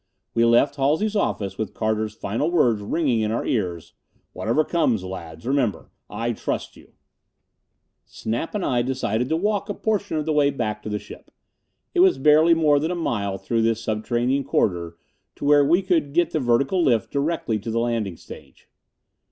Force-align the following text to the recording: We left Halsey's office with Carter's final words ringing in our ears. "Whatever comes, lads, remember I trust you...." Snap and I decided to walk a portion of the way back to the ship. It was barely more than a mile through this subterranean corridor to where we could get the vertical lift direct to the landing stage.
We 0.33 0.45
left 0.45 0.77
Halsey's 0.77 1.15
office 1.15 1.59
with 1.59 1.75
Carter's 1.75 2.15
final 2.15 2.49
words 2.49 2.81
ringing 2.81 3.21
in 3.21 3.29
our 3.29 3.45
ears. 3.45 3.93
"Whatever 4.33 4.65
comes, 4.65 5.03
lads, 5.03 5.45
remember 5.45 5.91
I 6.09 6.33
trust 6.33 6.75
you...." 6.75 6.93
Snap 8.05 8.55
and 8.55 8.65
I 8.65 8.81
decided 8.81 9.29
to 9.29 9.37
walk 9.37 9.69
a 9.69 9.75
portion 9.75 10.17
of 10.17 10.25
the 10.25 10.33
way 10.33 10.49
back 10.49 10.81
to 10.81 10.89
the 10.89 10.97
ship. 10.97 11.29
It 11.93 11.99
was 11.99 12.17
barely 12.17 12.55
more 12.55 12.79
than 12.79 12.89
a 12.89 12.95
mile 12.95 13.37
through 13.37 13.61
this 13.61 13.83
subterranean 13.83 14.43
corridor 14.43 14.97
to 15.35 15.45
where 15.45 15.63
we 15.63 15.83
could 15.83 16.13
get 16.13 16.31
the 16.31 16.39
vertical 16.39 16.81
lift 16.81 17.11
direct 17.11 17.45
to 17.61 17.69
the 17.69 17.77
landing 17.79 18.17
stage. 18.17 18.67